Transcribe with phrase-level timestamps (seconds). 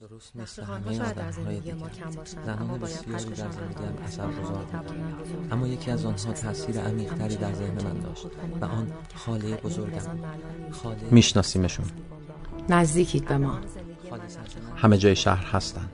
[0.00, 1.74] درست مثل همه آدم های دیگر
[2.46, 4.66] زنان بسیاری در زندگی هم اثر گذار
[5.50, 8.26] اما یکی از آنها تاثیر عمیقتری در ذهن من داشت
[8.60, 10.18] و آن خاله بزرگم.
[10.70, 11.86] خاله میشناسیمشون.
[12.68, 13.58] نزدیکید به ما.
[14.76, 15.88] همه جای شهر هستن.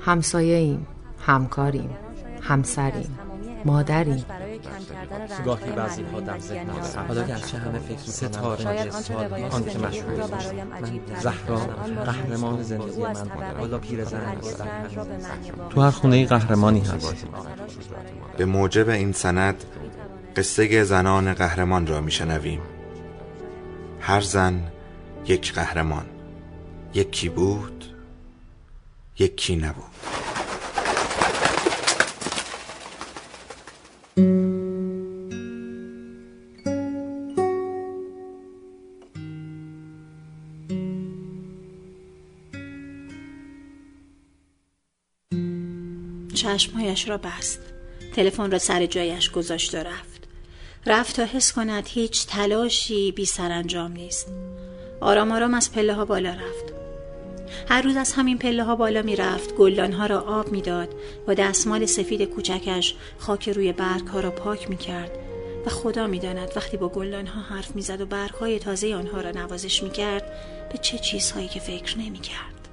[0.00, 0.86] همسایه ایم
[1.18, 1.90] همکاریم
[2.42, 3.18] همسریم
[3.64, 4.24] مادریم.
[5.44, 8.90] گاهی بعضی ها در ذهن هست حالا گرچه همه فکر ستاره
[9.50, 10.26] آن که مشهور
[10.64, 11.56] من زهرا
[12.04, 14.36] قهرمان زندگی من حالا پیرزن
[15.70, 17.26] تو هر خونه قهرمانی هست
[18.36, 19.64] به موجب این سند
[20.36, 22.60] قصه زنان قهرمان را میشنویم.
[24.00, 24.62] هر زن
[25.26, 26.06] یک قهرمان.
[26.94, 27.84] یکی بود
[29.18, 29.84] یکی نبود.
[46.36, 47.60] چشمهایش را بست.
[48.16, 50.28] تلفن را سر جایش گذاشت و رفت.
[50.86, 54.26] رفت تا حس کند هیچ تلاشی بی سرانجام نیست.
[55.00, 56.76] آرام آرام از پله ها بالا رفت.
[57.68, 60.88] هر روز از همین پله ها بالا می رفت گلدان ها را آب می‌داد
[61.26, 65.10] با دستمال سفید کوچکش خاک روی برگ ها را پاک می کرد
[65.66, 68.94] و خدا می داند وقتی با گلدان ها حرف می زد و برگ های تازه
[68.94, 70.32] آنها را نوازش می کرد
[70.72, 72.68] به چه چیزهایی که فکر نمی کرد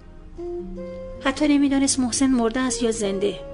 [1.23, 3.52] حتی نمی‌دانست محسن مرده است یا زنده.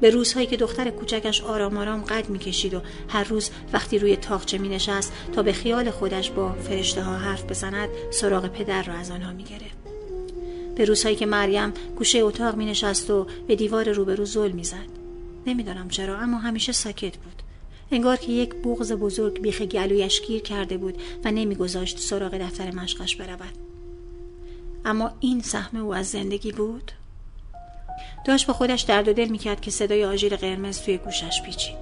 [0.00, 4.58] به روزهایی که دختر کوچکش آرام آرام قد می‌کشید و هر روز وقتی روی تاقچه
[4.58, 9.10] می نشست تا به خیال خودش با فرشته ها حرف بزند سراغ پدر را از
[9.10, 9.76] آنها می گرفت.
[10.76, 14.96] به روزهایی که مریم گوشه اتاق می نشست و به دیوار روبرو زل می زد.
[15.46, 17.42] نمی‌دانم چرا اما همیشه ساکت بود.
[17.90, 23.16] انگار که یک بغز بزرگ بیخ گلویش گیر کرده بود و نمیگذاشت سراغ دفتر مشقش
[23.16, 23.58] برود.
[24.84, 26.92] اما این سهم او از زندگی بود؟
[28.26, 31.78] داشت با خودش درد و دل می‌کرد که صدای آژیر قرمز توی گوشش پیچید.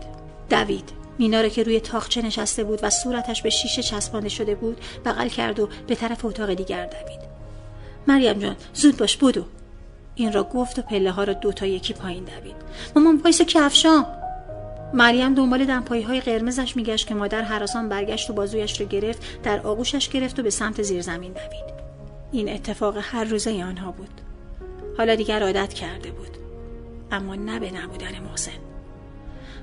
[0.50, 5.28] دوید مینا که روی تاخچه نشسته بود و صورتش به شیشه چسبانده شده بود بغل
[5.28, 7.20] کرد و به طرف اتاق دیگر دوید.
[8.06, 9.44] مریم جان زود باش بدو.
[10.14, 12.56] این را گفت و پله ها را دو تا یکی پایین دوید.
[12.96, 14.06] مامان وایس کفشام
[14.94, 19.60] مریم دنبال دمپایی های قرمزش میگشت که مادر حراسان برگشت و بازویش را گرفت در
[19.60, 21.74] آغوشش گرفت و به سمت زیر زمین دوید.
[22.32, 24.23] این اتفاق هر روزه آنها بود.
[24.98, 26.36] حالا دیگر عادت کرده بود.
[27.10, 28.52] اما نه به نبودن محسن.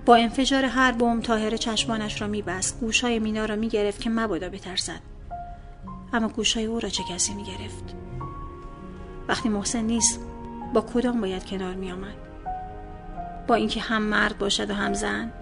[0.06, 2.80] با انفجار هر بم تاهر چشمانش را میبست.
[2.80, 5.00] گوشهای مینا را می‌گرفت که مبادا بترسد.
[6.14, 7.96] اما گوشهای او را چه کسی می‌گرفت؟
[9.28, 10.20] وقتی محسن نیست
[10.74, 12.16] با کدام باید کنار میآمد؟
[13.47, 15.34] با اینکه هم مرد باشد و هم زن؟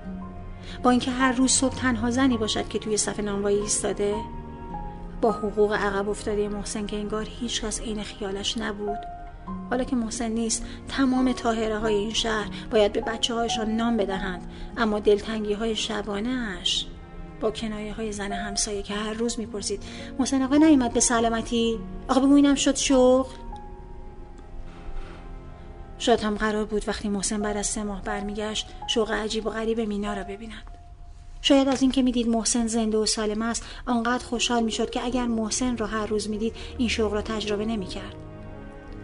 [0.83, 4.15] با اینکه هر روز صبح تنها زنی باشد که توی صف نانوایی ایستاده؟
[5.21, 9.18] با حقوق عقب افتاده محسن که انگار هیچ کس عین خیالش نبود؟
[9.69, 14.51] حالا که محسن نیست تمام تاهره های این شهر باید به بچه هایشان نام بدهند.
[14.77, 16.85] اما دلتنگی های شبانه اش
[17.41, 19.83] با کنایه های زن همسایه که هر روز می‌پرسید
[20.19, 23.29] محسن آقا نیومد به سلامتی؟ آقا بگو اینم شد شغل.
[25.97, 29.79] شاید هم قرار بود وقتی محسن بعد از سه ماه برمیگشت شوق عجیب و غریب
[29.79, 30.63] مینا را ببیند.
[31.41, 35.77] شاید از اینکه می‌دید محسن زنده و سالم است آنقدر خوشحال می‌شد که اگر محسن
[35.77, 38.28] را هر روز می‌دید این شوق را تجربه نمی‌کرد.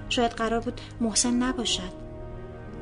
[0.09, 2.05] شاید قرار بود محسن نباشد.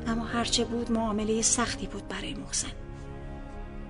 [0.06, 2.72] اما هرچه بود معامله سختی بود برای محسن.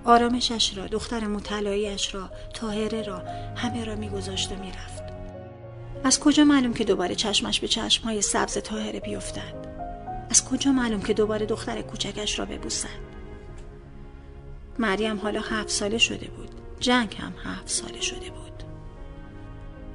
[0.05, 3.21] آرامشش را دختر مطلعیش را تاهره را
[3.55, 5.03] همه را میگذاشت و می‌رفت.
[6.03, 9.75] از کجا معلوم که دوباره چشمش به چشمهای سبز تاهره بیفتد؟
[10.29, 13.15] از کجا معلوم که دوباره دختر کوچکش را ببوسد؟
[14.79, 16.49] مریم حالا هفت ساله شده بود.
[16.79, 18.63] جنگ هم هفت ساله شده بود.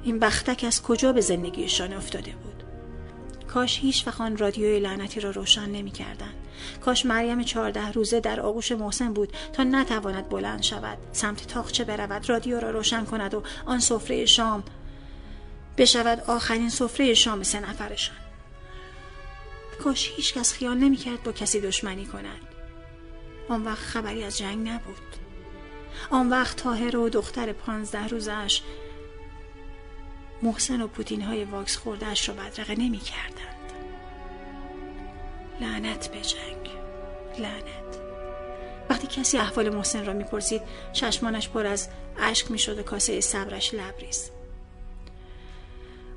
[0.03, 2.60] این بختک از کجا به زندگیشان افتاده بود؟
[3.53, 6.33] کاش هیچ آن رادیوی لعنتی را روشن نمی کردن.
[6.81, 10.97] کاش مریم چهارده روزه در آغوش محسن بود تا نتواند بلند شود.
[11.11, 14.63] سمت تاخچه برود رادیو را روشن کند و آن سفره شام
[15.77, 18.15] بشود آخرین سفره شام سه نفرشان.
[19.83, 22.41] کاش هیچ کس خیال نمی کرد با کسی دشمنی کند.
[23.49, 25.15] آن وقت خبری از جنگ نبود.
[26.09, 28.61] آن وقت تاهر و دختر پانزده روزش
[30.43, 33.71] محسن و پوتین های واکس خوردهش را بدرقه نمی کردند.
[35.61, 36.69] لعنت به جنگ.
[37.39, 38.01] لعنت.
[38.89, 40.61] وقتی کسی احوال محسن را می‌پرسید
[40.93, 41.89] چشمانش پر از
[42.19, 44.29] اشک می‌شد و کاسه صبرش لبریز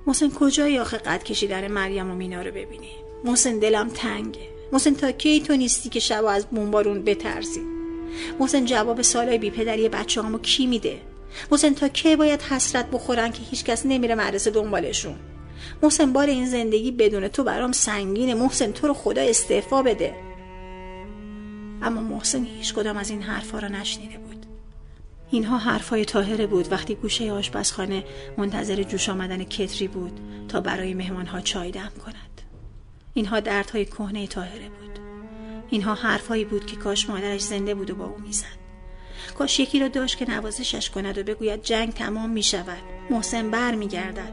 [0.06, 2.92] محسن کجای آخه قد کشیدن مریم و مینا رو ببینی؟
[3.24, 4.48] محسن دلم تنگه.
[4.72, 7.60] محسن تا کی تو نیستی که شب از بمبارون بترسی؟
[8.40, 11.00] محسن جواب سالای بی پدری بچه کی میده؟
[11.50, 15.16] محسن تا کی باید حسرت بخورن که هیچکس نمیره مدرسه دنبالشون؟
[15.82, 18.34] محسن بار این زندگی بدون تو برام سنگینه.
[18.34, 20.14] محسن تو رو خدا استعفا بده.
[21.82, 24.46] اما محسن هیچ کدام از این حرفا را نشنیده بود.
[25.30, 26.72] اینها حرفای تاهره بود.
[26.72, 28.04] وقتی گوشه آشپزخانه
[28.38, 32.40] منتظر جوش آمدن کتری بود تا برای مهمانها چای دم کند.
[33.14, 34.98] اینها دردهای کهنه تاهره بود.
[35.70, 38.63] اینها حرفهایی بود که کاش مادرش زنده بود و با او می‌زد.
[39.38, 43.74] کاش یکی را داشت که نوازشش کند و بگوید جنگ تمام می شود محسن بر
[43.74, 44.32] می گردد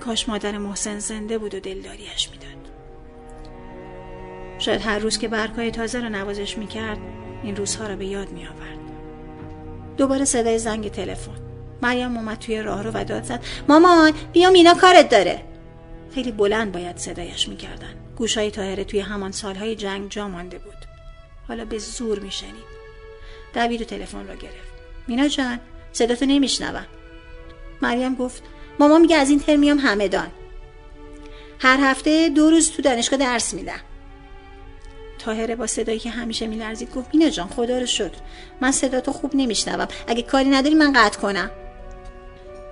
[0.00, 2.52] کاش مادر محسن زنده بود و دلداریش می‌داد.
[4.58, 6.98] شاید هر روز که برگهای تازه را نوازش می‌کرد
[7.42, 8.78] این روزها را به یاد می آورد.
[9.96, 11.32] دوباره صدای زنگ تلفن.
[11.82, 15.42] مریم اومد توی راه رو و داد زد مامان بیا مینا کارت داره.
[16.14, 17.94] خیلی بلند باید صدایش می‌کردن.
[18.16, 20.72] گوشای تاهره توی همان سالهای جنگ جا مانده بود.
[21.48, 22.81] حالا به زور میشنید.
[23.56, 24.72] و تلفن را گرفت.
[25.06, 25.60] مینا جان
[25.92, 26.86] صداتو نمیشنوم.
[27.82, 28.42] مریم گفت
[28.78, 30.28] ماما میگه از این ترمیام همدان
[31.58, 33.80] هر هفته دو روز تو دانشگاه درس میدم.
[35.18, 38.12] تاهره با صدایی که همیشه میلرزید گفت مینا جان خدا رو شد
[38.60, 39.88] من صداتو خوب نمیشنوم.
[40.06, 41.50] اگه کاری نداری من قطع کنم.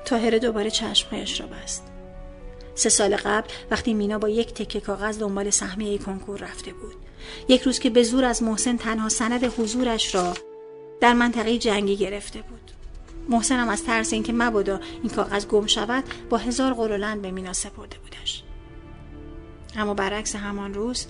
[0.05, 1.85] تاهره دوباره چشمهایش را بست.
[2.75, 6.95] سه سال قبل وقتی مینا با یک تکه کاغذ دنبال سهمیه کنکور رفته بود.
[7.49, 10.35] یک روز که به زور از محسن تنها سند حضورش را
[11.01, 12.71] در منطقه جنگی گرفته بود.
[13.29, 17.53] محسن هم از ترس اینکه مبادا این کاغذ گم شود با هزار قرولند به مینا
[17.53, 18.43] سپرده بودش.
[19.77, 21.07] اما برعکس همان روز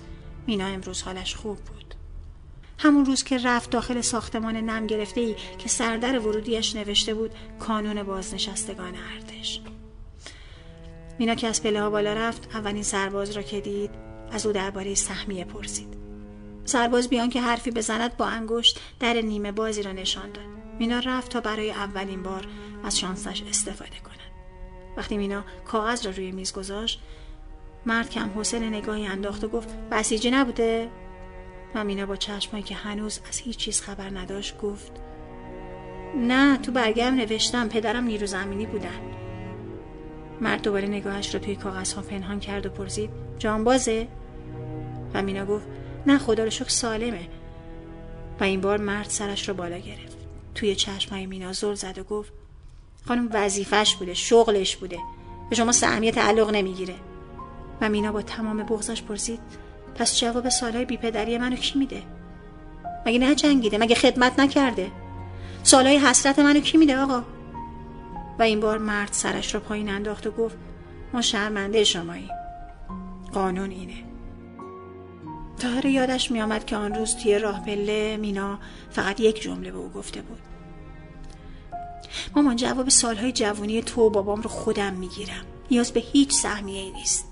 [0.47, 1.95] مینا امروز حالش خوب بود.
[2.77, 8.03] همون روز که رفت داخل ساختمان نم گرفته ای که سردر ورودیش نوشته بود کانون
[8.03, 9.61] بازنشستگان ارتش
[11.19, 13.91] مینا که از پله بالا رفت اولین سرباز را که دید
[14.31, 16.00] از او درباره سهمیه پرسید.
[16.71, 20.45] سرباز بیان که حرفی بزند با انگشت در نیمه بازی را نشان داد.
[20.79, 22.47] مینا رفت تا برای اولین بار
[22.83, 24.31] از شانسش استفاده کند.
[24.97, 27.01] وقتی مینا کاغذ را روی میز گذاشت
[27.85, 30.89] مرد کم حوصله نگاهی انداخت و گفت بسیجی نبوده؟
[31.75, 34.91] و مینا با چشمایی که هنوز از هیچ چیز خبر نداشت گفت
[36.15, 39.01] نه تو برگم نوشتم پدرم نیرو زمینی بودن.
[40.41, 44.07] مرد دوباره نگاهش را توی کاغذها پنهان کرد و پرسید جانبازه؟
[45.13, 47.27] و مینا گفت نه خدا رو شکر سالمه.
[48.39, 50.17] و این بار مرد سرش رو بالا گرفت.
[50.55, 52.33] توی چشمای مینا زل زد و گفت
[53.07, 54.97] خانم وظیفش بوده شغلش بوده.
[55.49, 56.95] به شما سهمیه تعلق نمی‌گیره.
[57.81, 59.39] و مینا با تمام بغزش پرسید
[59.95, 62.03] پس جواب سالهای بیپدری منو کی میده؟
[63.05, 64.91] مگه نه جنگیده؟ مگه خدمت نکرده؟
[65.63, 67.23] سالهای حسرت منو کی میده آقا؟
[68.39, 70.57] و این بار مرد سرش رو پایین انداخت و گفت
[71.13, 72.29] ما شرمنده شمایی
[73.33, 74.10] قانون اینه.
[75.61, 78.59] تاهر یادش میآمد که آن روز توی راه پله مینا
[78.89, 80.39] فقط یک جمله به او گفته بود.
[82.35, 85.45] مامان جواب سالهای جوانی تو و بابام رو خودم می‌گیرم.
[85.71, 87.25] نیاز به هیچ سهمیه ای نیست.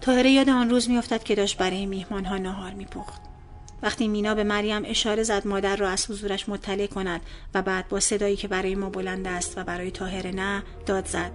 [0.00, 3.20] تاهره یاد آن روز میافتد که داشت برای میهمان ها نهار میپخت.
[3.82, 7.20] وقتی مینا به مریم اشاره زد مادر را از حضورش مطلع کند
[7.54, 11.32] و بعد با صدایی که برای ما بلند است و برای تاهره نه داد زد.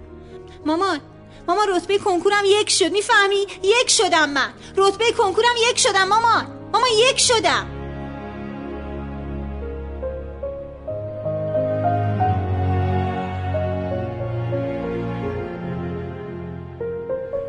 [0.66, 0.98] مامان
[1.48, 2.92] مامان رتبه کنکورم یک شد.
[2.92, 4.52] می‌فهمی؟ یک شدم من.
[4.76, 7.66] رتبه کنکورم یک شدم مامان مامان یک شدم.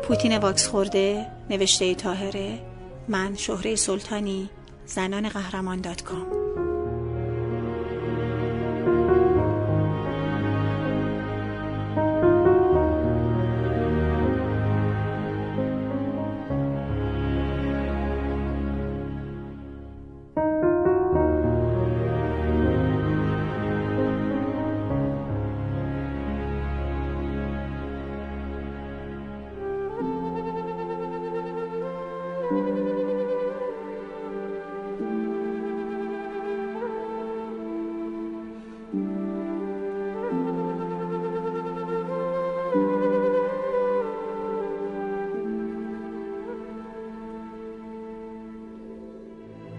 [0.08, 2.58] پوتین واکس خورده نوشته تاهره
[3.08, 4.50] من شهره سلطانی
[4.86, 6.43] زنان قهرمان دات کام.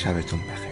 [0.00, 0.69] شبتون بخیر.